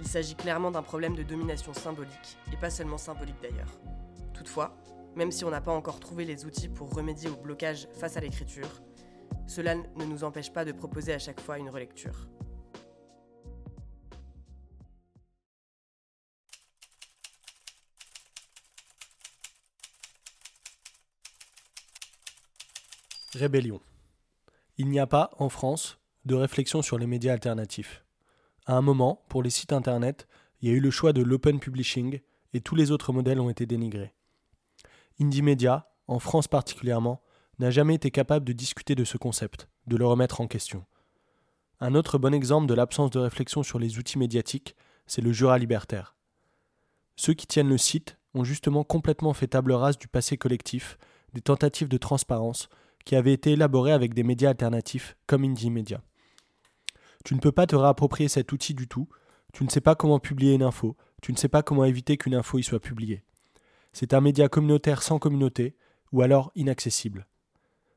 [0.00, 3.72] Il s'agit clairement d'un problème de domination symbolique, et pas seulement symbolique d'ailleurs.
[4.34, 4.76] Toutefois,
[5.16, 8.20] même si on n'a pas encore trouvé les outils pour remédier au blocage face à
[8.20, 8.82] l'écriture,
[9.46, 12.28] cela ne nous empêche pas de proposer à chaque fois une relecture.
[23.34, 23.80] Rébellion.
[24.76, 28.04] Il n'y a pas, en France, de réflexion sur les médias alternatifs.
[28.66, 30.26] À un moment, pour les sites internet,
[30.60, 32.20] il y a eu le choix de l'open publishing
[32.52, 34.14] et tous les autres modèles ont été dénigrés.
[35.20, 37.22] Indie Media, en France particulièrement,
[37.58, 40.86] n'a jamais été capable de discuter de ce concept, de le remettre en question.
[41.78, 44.74] Un autre bon exemple de l'absence de réflexion sur les outils médiatiques,
[45.06, 46.16] c'est le Jura libertaire.
[47.16, 50.96] Ceux qui tiennent le site ont justement complètement fait table rase du passé collectif,
[51.34, 52.70] des tentatives de transparence,
[53.04, 56.02] qui avaient été élaborées avec des médias alternatifs comme Indie Media.
[57.24, 59.08] Tu ne peux pas te réapproprier cet outil du tout,
[59.52, 62.34] tu ne sais pas comment publier une info, tu ne sais pas comment éviter qu'une
[62.34, 63.22] info y soit publiée.
[63.92, 65.76] C'est un média communautaire sans communauté,
[66.12, 67.26] ou alors inaccessible.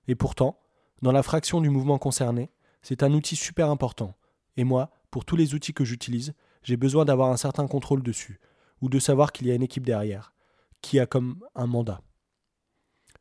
[0.07, 0.59] Et pourtant,
[1.01, 2.51] dans la fraction du mouvement concerné,
[2.81, 4.15] c'est un outil super important.
[4.57, 8.39] Et moi, pour tous les outils que j'utilise, j'ai besoin d'avoir un certain contrôle dessus,
[8.81, 10.33] ou de savoir qu'il y a une équipe derrière,
[10.81, 12.01] qui a comme un mandat.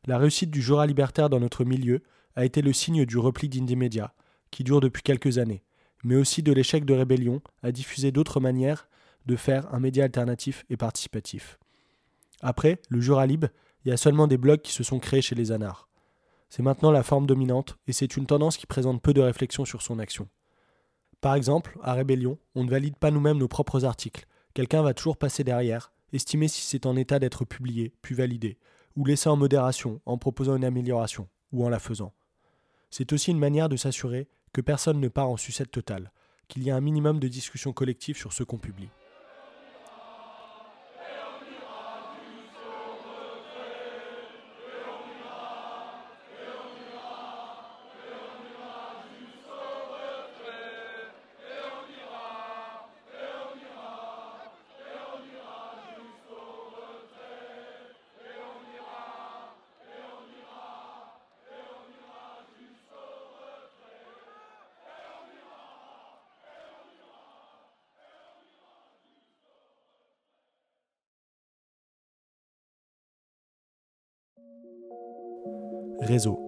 [0.05, 2.03] La réussite du Jura libertaire dans notre milieu
[2.35, 4.13] a été le signe du repli d'Indie Media,
[4.51, 5.63] qui dure depuis quelques années,
[6.03, 8.89] mais aussi de l'échec de Rébellion à diffuser d'autres manières
[9.25, 11.57] de faire un média alternatif et participatif.
[12.45, 13.47] Après, le Jura Libre,
[13.83, 15.87] il y a seulement des blogs qui se sont créés chez les anards.
[16.49, 19.81] C'est maintenant la forme dominante et c'est une tendance qui présente peu de réflexion sur
[19.81, 20.27] son action.
[21.21, 24.27] Par exemple, à Rébellion, on ne valide pas nous-mêmes nos propres articles.
[24.53, 28.57] Quelqu'un va toujours passer derrière, estimer si c'est en état d'être publié, puis validé,
[28.97, 32.13] ou laisser en modération en proposant une amélioration, ou en la faisant.
[32.89, 36.11] C'est aussi une manière de s'assurer que personne ne part en sucette totale,
[36.49, 38.89] qu'il y a un minimum de discussion collective sur ce qu'on publie.
[75.99, 76.39] Réseau.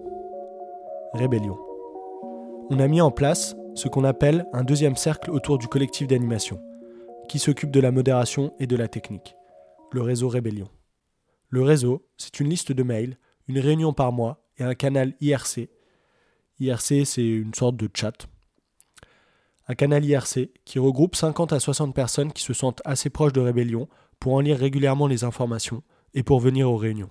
[1.12, 1.58] Rébellion.
[2.70, 6.60] On a mis en place ce qu'on appelle un deuxième cercle autour du collectif d'animation,
[7.28, 9.36] qui s'occupe de la modération et de la technique,
[9.92, 10.68] le réseau Rébellion.
[11.48, 15.68] Le réseau, c'est une liste de mails, une réunion par mois et un canal IRC.
[16.58, 18.26] IRC, c'est une sorte de chat.
[19.68, 23.40] Un canal IRC qui regroupe 50 à 60 personnes qui se sentent assez proches de
[23.40, 23.88] Rébellion
[24.20, 25.82] pour en lire régulièrement les informations
[26.14, 27.10] et pour venir aux réunions.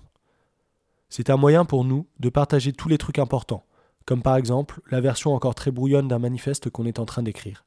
[1.08, 3.64] C'est un moyen pour nous de partager tous les trucs importants,
[4.04, 7.64] comme par exemple la version encore très brouillonne d'un manifeste qu'on est en train d'écrire.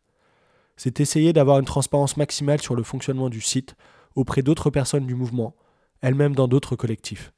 [0.78, 3.76] C'est essayer d'avoir une transparence maximale sur le fonctionnement du site
[4.16, 5.56] auprès d'autres personnes du mouvement,
[6.02, 7.34] elles-mêmes dans d'autres collectifs.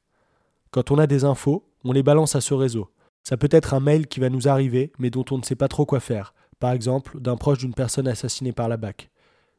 [0.70, 2.90] Quand on a des infos, on les balance à ce réseau.
[3.22, 5.68] Ça peut être un mail qui va nous arriver, mais dont on ne sait pas
[5.68, 9.10] trop quoi faire, par exemple d'un proche d'une personne assassinée par la BAC.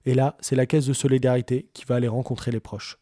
[0.05, 2.97] Et là, c'est la caisse de solidarité qui va aller rencontrer les proches.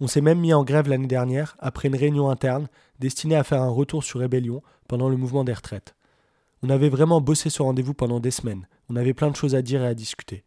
[0.00, 3.62] On s'est même mis en grève l'année dernière après une réunion interne destinée à faire
[3.62, 5.94] un retour sur rébellion pendant le mouvement des retraites.
[6.62, 8.66] On avait vraiment bossé ce rendez-vous pendant des semaines.
[8.88, 10.44] On avait plein de choses à dire et à discuter.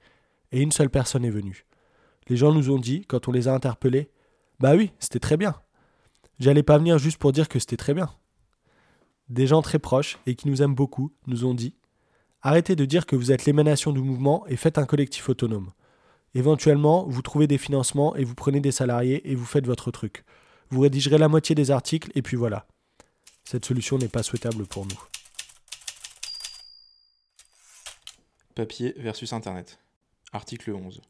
[0.51, 1.65] Et une seule personne est venue.
[2.27, 4.10] Les gens nous ont dit, quand on les a interpellés,
[4.60, 5.55] Bah oui, c'était très bien.
[6.39, 8.10] J'allais pas venir juste pour dire que c'était très bien.
[9.29, 11.75] Des gens très proches et qui nous aiment beaucoup nous ont dit
[12.41, 15.71] Arrêtez de dire que vous êtes l'émanation du mouvement et faites un collectif autonome.
[16.38, 20.23] Éventuellement, vous trouvez des financements et vous prenez des salariés et vous faites votre truc.
[20.69, 22.67] Vous rédigerez la moitié des articles et puis voilà.
[23.43, 25.02] Cette solution n'est pas souhaitable pour nous.
[28.54, 29.80] Papier versus Internet.
[30.32, 31.02] Article 11.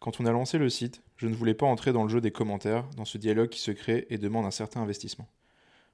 [0.00, 2.32] Quand on a lancé le site, je ne voulais pas entrer dans le jeu des
[2.32, 5.28] commentaires, dans ce dialogue qui se crée et demande un certain investissement.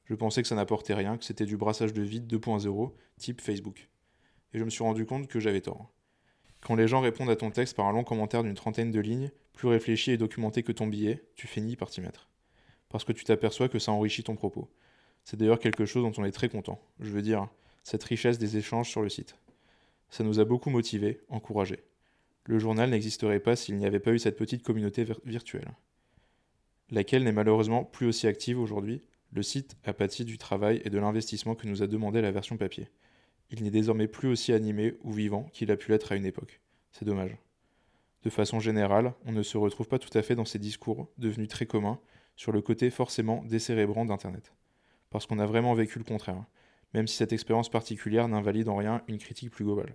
[0.06, 3.90] Je pensais que ça n'apportait rien, que c'était du brassage de vide 2.0, type Facebook.
[4.54, 5.90] Et je me suis rendu compte que j'avais tort.
[6.60, 9.30] Quand les gens répondent à ton texte par un long commentaire d'une trentaine de lignes,
[9.54, 12.28] plus réfléchi et documenté que ton billet, tu finis par t'y mettre.
[12.88, 14.68] Parce que tu t'aperçois que ça enrichit ton propos.
[15.24, 16.80] C'est d'ailleurs quelque chose dont on est très content.
[16.98, 17.48] Je veux dire,
[17.82, 19.36] cette richesse des échanges sur le site.
[20.10, 21.84] Ça nous a beaucoup motivés, encouragés.
[22.44, 25.72] Le journal n'existerait pas s'il n'y avait pas eu cette petite communauté virtuelle.
[26.90, 30.98] Laquelle n'est malheureusement plus aussi active aujourd'hui, le site a pâti du travail et de
[30.98, 32.88] l'investissement que nous a demandé la version papier.
[33.50, 36.60] Il n'est désormais plus aussi animé ou vivant qu'il a pu l'être à une époque.
[36.92, 37.36] C'est dommage.
[38.22, 41.48] De façon générale, on ne se retrouve pas tout à fait dans ces discours, devenus
[41.48, 41.98] très communs,
[42.36, 44.52] sur le côté forcément décérébrant d'Internet.
[45.10, 46.44] Parce qu'on a vraiment vécu le contraire,
[46.94, 49.94] même si cette expérience particulière n'invalide en rien une critique plus globale.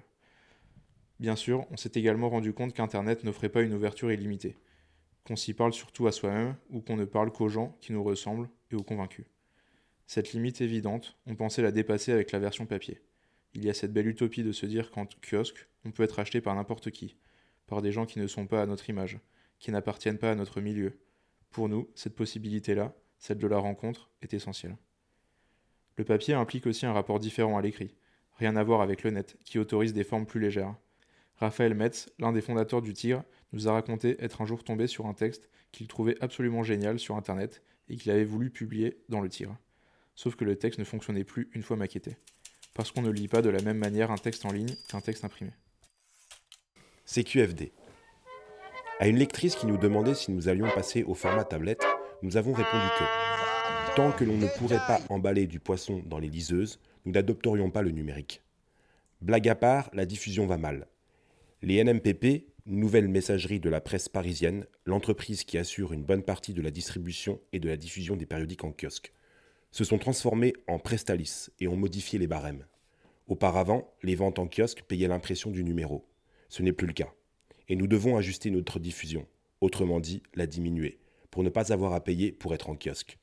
[1.19, 4.57] Bien sûr, on s'est également rendu compte qu'Internet n'offrait pas une ouverture illimitée,
[5.23, 8.49] qu'on s'y parle surtout à soi-même ou qu'on ne parle qu'aux gens qui nous ressemblent
[8.71, 9.25] et aux convaincus.
[10.07, 13.01] Cette limite évidente, on pensait la dépasser avec la version papier.
[13.55, 16.41] Il y a cette belle utopie de se dire qu'en kiosque, on peut être acheté
[16.41, 17.15] par n'importe qui,
[17.65, 19.17] par des gens qui ne sont pas à notre image,
[19.59, 20.99] qui n'appartiennent pas à notre milieu.
[21.51, 24.77] Pour nous, cette possibilité-là, celle de la rencontre, est essentielle.
[25.97, 27.95] Le papier implique aussi un rapport différent à l'écrit,
[28.37, 30.75] rien à voir avec le net, qui autorise des formes plus légères,
[31.37, 35.05] Raphaël Metz, l'un des fondateurs du Tigre, nous a raconté être un jour tombé sur
[35.05, 39.29] un texte qu'il trouvait absolument génial sur Internet et qu'il avait voulu publier dans le
[39.29, 39.57] Tigre.
[40.15, 42.15] Sauf que le texte ne fonctionnait plus une fois maquetté.
[42.75, 45.23] Parce qu'on ne lit pas de la même manière un texte en ligne qu'un texte
[45.23, 45.51] imprimé.
[47.05, 47.71] CQFD.
[48.99, 51.83] À une lectrice qui nous demandait si nous allions passer au format tablette,
[52.21, 56.27] nous avons répondu que, tant que l'on ne pourrait pas emballer du poisson dans les
[56.27, 58.41] liseuses, nous n'adopterions pas le numérique.
[59.21, 60.87] Blague à part, la diffusion va mal.
[61.61, 66.61] Les NMPP, nouvelle messagerie de la presse parisienne, l'entreprise qui assure une bonne partie de
[66.61, 69.13] la distribution et de la diffusion des périodiques en kiosque,
[69.75, 72.65] se sont transformés en Prestalis et ont modifié les barèmes.
[73.27, 76.07] Auparavant, les ventes en kiosque payaient l'impression du numéro.
[76.47, 77.13] Ce n'est plus le cas.
[77.67, 79.27] Et nous devons ajuster notre diffusion,
[79.59, 83.17] autrement dit, la diminuer, pour ne pas avoir à payer pour être en kiosque.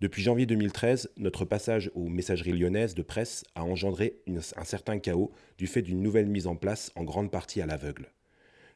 [0.00, 5.32] Depuis janvier 2013, notre passage aux messageries lyonnaises de presse a engendré un certain chaos
[5.56, 8.12] du fait d'une nouvelle mise en place en grande partie à l'aveugle.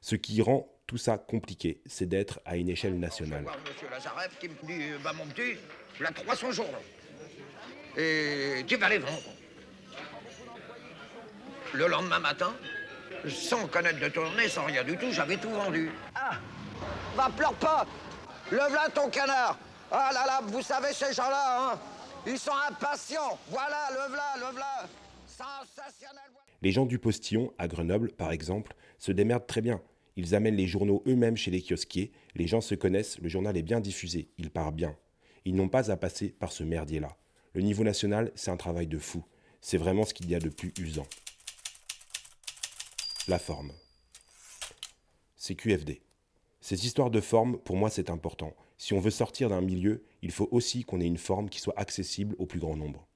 [0.01, 3.45] Ce qui rend tout ça compliqué, c'est d'être à une échelle nationale.
[3.45, 5.57] monsieur Lazarev qui me dit bah, mon petit,
[6.01, 6.67] la 300 jours.
[7.97, 9.23] Et tu vas les vendre.
[11.75, 12.53] Le lendemain matin,
[13.29, 15.91] sans connaître de tournée, sans rien du tout, j'avais tout vendu.
[16.15, 16.33] Ah
[17.17, 17.87] Va pleure pas
[18.51, 19.59] Lève là ton canard
[19.95, 21.79] ah là là, vous savez, ces gens-là, hein,
[22.27, 23.39] ils sont impatients.
[23.51, 24.89] Voilà, le v'là, le v'là.
[25.27, 26.23] Sensationnel.
[26.63, 29.83] Les gens du postillon, à Grenoble, par exemple, se démerdent très bien.
[30.17, 32.11] Ils amènent les journaux eux-mêmes chez les kiosquiers.
[32.35, 34.97] Les gens se connaissent, le journal est bien diffusé, il part bien.
[35.45, 37.15] Ils n'ont pas à passer par ce merdier-là.
[37.55, 39.25] Le niveau national, c'est un travail de fou.
[39.61, 41.07] C'est vraiment ce qu'il y a de plus usant.
[43.29, 43.73] La forme.
[45.37, 46.01] C'est QFD.
[46.61, 48.55] Ces histoires de forme, pour moi, c'est important.
[48.79, 51.79] Si on veut sortir d'un milieu, il faut aussi qu'on ait une forme qui soit
[51.79, 53.07] accessible au plus grand nombre.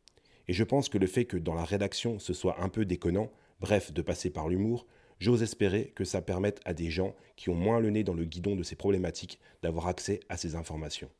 [0.49, 3.31] Et je pense que le fait que dans la rédaction ce soit un peu déconnant,
[3.61, 4.87] bref, de passer par l'humour,
[5.19, 8.25] j'ose espérer que ça permette à des gens qui ont moins le nez dans le
[8.25, 11.11] guidon de ces problématiques d'avoir accès à ces informations.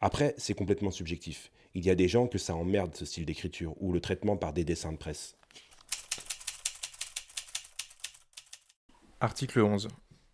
[0.00, 1.50] Après, c'est complètement subjectif.
[1.74, 4.52] Il y a des gens que ça emmerde ce style d'écriture ou le traitement par
[4.52, 5.36] des dessins de presse.
[9.20, 9.88] Article 11.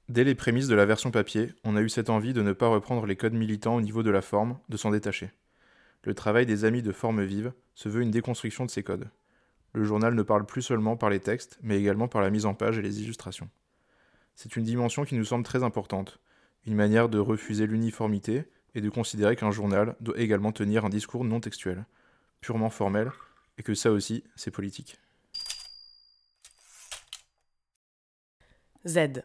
[0.08, 2.68] Dès les prémices de la version papier, on a eu cette envie de ne pas
[2.68, 5.30] reprendre les codes militants au niveau de la forme, de s'en détacher.
[6.04, 9.10] Le travail des amis de Forme Vive se veut une déconstruction de ces codes.
[9.72, 12.54] Le journal ne parle plus seulement par les textes, mais également par la mise en
[12.54, 13.50] page et les illustrations.
[14.36, 16.20] C'est une dimension qui nous semble très importante,
[16.64, 18.44] une manière de refuser l'uniformité
[18.76, 21.86] et de considérer qu'un journal doit également tenir un discours non textuel,
[22.42, 23.10] purement formel,
[23.58, 25.00] et que ça aussi, c'est politique.
[28.86, 29.24] Z.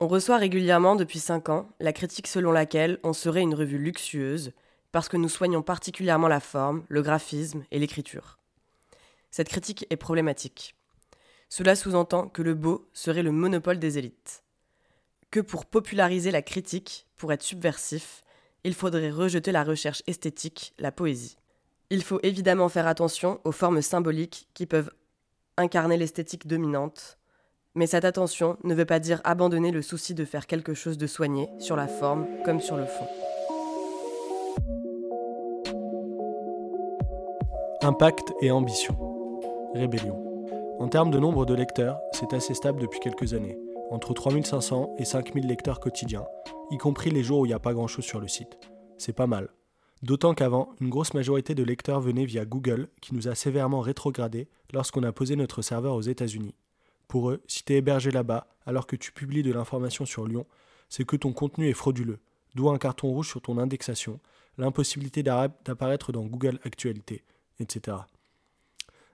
[0.00, 4.52] On reçoit régulièrement depuis 5 ans la critique selon laquelle on serait une revue luxueuse
[4.92, 8.38] parce que nous soignons particulièrement la forme, le graphisme et l'écriture.
[9.30, 10.74] Cette critique est problématique.
[11.50, 14.41] Cela sous-entend que le beau serait le monopole des élites.
[15.32, 18.22] Que pour populariser la critique, pour être subversif,
[18.64, 21.38] il faudrait rejeter la recherche esthétique, la poésie.
[21.88, 24.90] Il faut évidemment faire attention aux formes symboliques qui peuvent
[25.56, 27.16] incarner l'esthétique dominante,
[27.74, 31.06] mais cette attention ne veut pas dire abandonner le souci de faire quelque chose de
[31.06, 33.08] soigné, sur la forme comme sur le fond.
[37.80, 38.98] Impact et ambition.
[39.72, 40.22] Rébellion.
[40.78, 43.58] En termes de nombre de lecteurs, c'est assez stable depuis quelques années,
[43.92, 46.24] entre 3500 et 5000 lecteurs quotidiens,
[46.70, 48.58] y compris les jours où il n'y a pas grand-chose sur le site.
[48.96, 49.50] C'est pas mal.
[50.02, 54.48] D'autant qu'avant, une grosse majorité de lecteurs venaient via Google, qui nous a sévèrement rétrogradés
[54.72, 56.54] lorsqu'on a posé notre serveur aux États-Unis.
[57.06, 60.46] Pour eux, si tu es hébergé là-bas, alors que tu publies de l'information sur Lyon,
[60.88, 62.18] c'est que ton contenu est frauduleux,
[62.54, 64.20] d'où un carton rouge sur ton indexation,
[64.56, 67.24] l'impossibilité d'apparaître dans Google Actualité,
[67.60, 67.98] etc.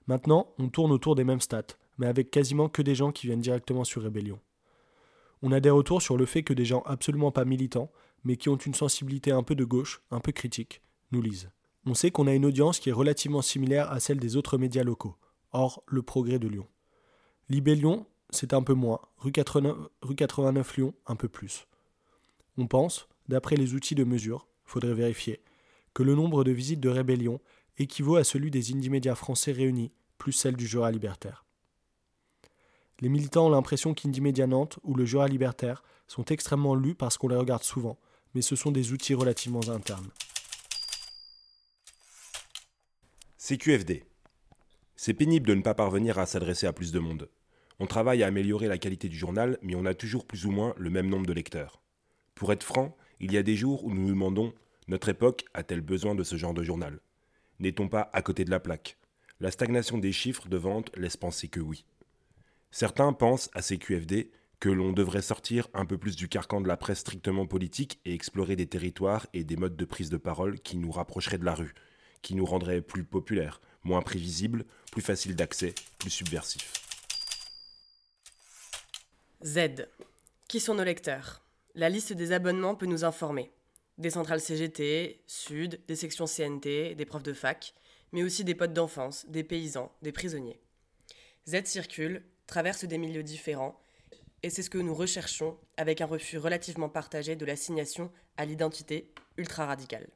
[0.06, 3.40] Maintenant, on tourne autour des mêmes stats, mais avec quasiment que des gens qui viennent
[3.40, 4.38] directement sur Rébellion.
[5.42, 7.90] On a des retours sur le fait que des gens absolument pas militants,
[8.24, 10.82] mais qui ont une sensibilité un peu de gauche, un peu critique,
[11.12, 11.50] nous lisent.
[11.86, 14.82] On sait qu'on a une audience qui est relativement similaire à celle des autres médias
[14.82, 15.16] locaux,
[15.52, 16.66] hors le progrès de Lyon.
[17.48, 21.66] Libé Lyon, c'est un peu moins, rue 89, Lyon, un peu plus.
[22.58, 25.40] On pense, d'après les outils de mesure, faudrait vérifier,
[25.94, 27.40] que le nombre de visites de rébellion
[27.78, 31.44] équivaut à celui des indie médias français réunis, plus celle du Jura libertaire.
[33.00, 37.16] Les militants ont l'impression qu'Indie Média Nantes ou le Jura libertaire sont extrêmement lus parce
[37.16, 37.98] qu'on les regarde souvent,
[38.34, 40.08] mais ce sont des outils relativement internes.
[43.38, 44.04] CQFD.
[44.96, 47.28] C'est pénible de ne pas parvenir à s'adresser à plus de monde.
[47.78, 50.74] On travaille à améliorer la qualité du journal, mais on a toujours plus ou moins
[50.76, 51.80] le même nombre de lecteurs.
[52.34, 54.52] Pour être franc, il y a des jours où nous nous demandons
[54.88, 56.98] notre époque a-t-elle besoin de ce genre de journal?
[57.60, 58.96] N'est-on pas à côté de la plaque?
[59.38, 61.84] La stagnation des chiffres de vente laisse penser que oui.
[62.70, 66.76] Certains pensent à CQFD que l'on devrait sortir un peu plus du carcan de la
[66.76, 70.76] presse strictement politique et explorer des territoires et des modes de prise de parole qui
[70.76, 71.74] nous rapprocheraient de la rue,
[72.22, 76.72] qui nous rendraient plus populaires, moins prévisibles, plus faciles d'accès, plus subversifs.
[79.44, 79.86] Z.
[80.48, 81.42] Qui sont nos lecteurs?
[81.74, 83.52] La liste des abonnements peut nous informer.
[83.98, 87.74] Des centrales CGT, Sud, des sections CNT, des profs de fac,
[88.12, 90.60] mais aussi des potes d'enfance, des paysans, des prisonniers.
[91.46, 93.80] Z circule, traverse des milieux différents,
[94.42, 99.12] et c'est ce que nous recherchons avec un refus relativement partagé de l'assignation à l'identité
[99.36, 100.08] ultra-radicale.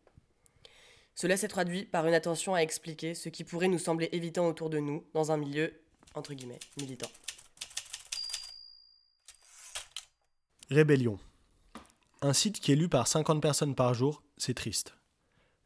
[1.14, 4.70] Cela s'est traduit par une attention à expliquer ce qui pourrait nous sembler évident autour
[4.70, 5.72] de nous dans un milieu,
[6.14, 7.10] entre guillemets, militant.
[10.70, 11.18] Rébellion.
[12.22, 14.94] Un site qui est lu par 50 personnes par jour, c'est triste.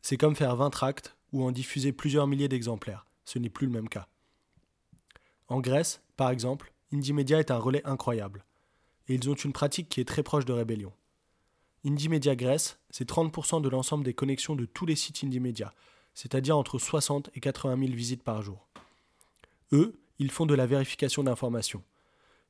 [0.02, 3.06] C'est comme faire 20 tracts ou en diffuser plusieurs milliers d'exemplaires.
[3.24, 4.08] Ce n'est plus le même cas.
[5.48, 8.44] En Grèce, par exemple, Indymedia est un relais incroyable.
[9.08, 10.92] Et ils ont une pratique qui est très proche de Rébellion.
[11.84, 15.72] Indymedia Grèce, c'est 30% de l'ensemble des connexions de tous les sites Indymedia,
[16.14, 18.66] c'est-à-dire entre 60 et 80 000 visites par jour.
[19.72, 21.84] Eux, ils font de la vérification d'informations.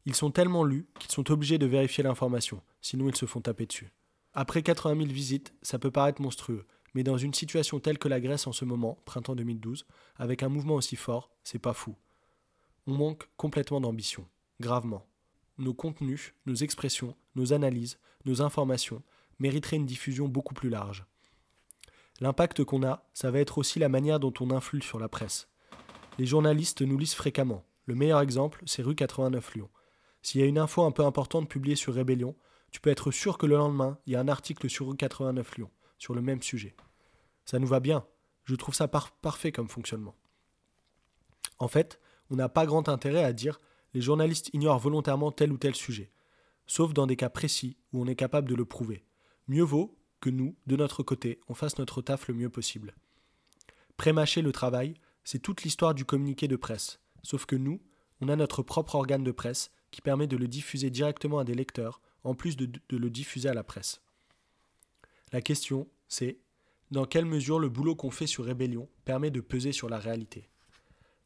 [0.06, 3.66] Ils sont tellement lus qu'ils sont obligés de vérifier l'information, sinon ils se font taper
[3.66, 3.90] dessus.
[4.32, 6.64] Après 80 000 visites, ça peut paraître monstrueux,
[6.94, 9.86] mais dans une situation telle que la Grèce en ce moment, printemps 2012,
[10.16, 11.96] avec un mouvement aussi fort, c'est pas fou
[12.86, 14.26] on manque complètement d'ambition,
[14.60, 15.06] gravement.
[15.58, 19.02] Nos contenus, nos expressions, nos analyses, nos informations
[19.38, 21.04] mériteraient une diffusion beaucoup plus large.
[22.20, 25.48] L'impact qu'on a, ça va être aussi la manière dont on influe sur la presse.
[26.18, 27.64] Les journalistes nous lisent fréquemment.
[27.84, 29.68] Le meilleur exemple, c'est rue 89 Lyon.
[30.22, 32.34] S'il y a une info un peu importante publiée sur Rébellion,
[32.70, 35.56] tu peux être sûr que le lendemain, il y a un article sur rue 89
[35.56, 36.74] Lyon, sur le même sujet.
[37.44, 38.06] Ça nous va bien.
[38.44, 40.16] Je trouve ça parfait comme fonctionnement.
[41.58, 42.00] En fait,
[42.30, 43.60] on n'a pas grand intérêt à dire
[43.94, 46.10] les journalistes ignorent volontairement tel ou tel sujet,
[46.66, 49.04] sauf dans des cas précis où on est capable de le prouver.
[49.48, 52.94] Mieux vaut que nous, de notre côté, on fasse notre taf le mieux possible.
[53.96, 57.80] Prémâcher le travail, c'est toute l'histoire du communiqué de presse, sauf que nous,
[58.20, 61.54] on a notre propre organe de presse qui permet de le diffuser directement à des
[61.54, 64.00] lecteurs, en plus de, de le diffuser à la presse.
[65.32, 66.38] La question, c'est
[66.90, 70.48] dans quelle mesure le boulot qu'on fait sur Rébellion permet de peser sur la réalité?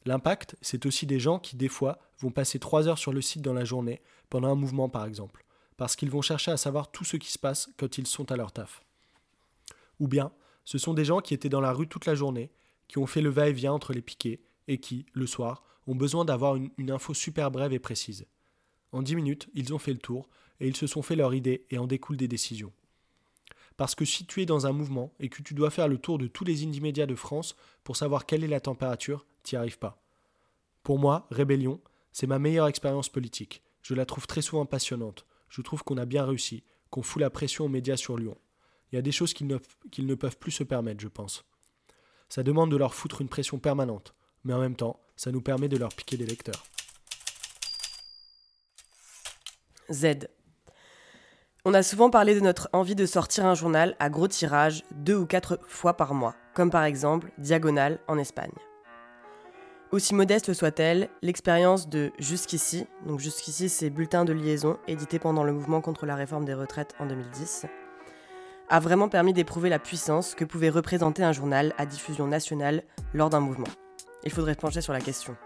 [0.05, 3.41] L'impact, c'est aussi des gens qui, des fois, vont passer trois heures sur le site
[3.41, 5.45] dans la journée, pendant un mouvement par exemple,
[5.77, 8.37] parce qu'ils vont chercher à savoir tout ce qui se passe quand ils sont à
[8.37, 8.83] leur taf.
[9.99, 10.31] Ou bien,
[10.63, 12.51] ce sont des gens qui étaient dans la rue toute la journée,
[12.87, 16.55] qui ont fait le va-et-vient entre les piquets, et qui, le soir, ont besoin d'avoir
[16.55, 18.25] une, info super brève et précise.
[18.91, 20.29] En dix minutes, ils ont fait le tour,
[20.59, 22.71] et ils se sont fait leur idée, et en découlent des décisions.
[23.77, 26.17] Parce que si tu es dans un mouvement et que tu dois faire le tour
[26.17, 29.79] de tous les indies médias de France pour savoir quelle est la température, t'y arrives
[29.79, 30.01] pas.
[30.83, 31.79] Pour moi, Rébellion,
[32.11, 33.63] c'est ma meilleure expérience politique.
[33.81, 35.25] Je la trouve très souvent passionnante.
[35.49, 38.37] Je trouve qu'on a bien réussi, qu'on fout la pression aux médias sur Lyon.
[38.91, 39.57] Il y a des choses qu'ils ne,
[39.91, 41.45] qu'ils ne peuvent plus se permettre, je pense.
[42.29, 44.13] Ça demande de leur foutre une pression permanente,
[44.43, 46.63] mais en même temps, ça nous permet de leur piquer des lecteurs.
[49.91, 50.27] Z.
[51.63, 55.15] On a souvent parlé de notre envie de sortir un journal à gros tirage deux
[55.15, 58.49] ou quatre fois par mois, comme par exemple Diagonale en Espagne.
[59.91, 65.53] Aussi modeste soit-elle, l'expérience de Jusqu'ici, donc Jusqu'ici c'est Bulletin de liaison, édité pendant le
[65.53, 67.67] mouvement contre la réforme des retraites en 2010,
[68.67, 72.81] a vraiment permis d'éprouver la puissance que pouvait représenter un journal à diffusion nationale
[73.13, 73.67] lors d'un mouvement.
[74.23, 75.37] Il faudrait pencher sur la question.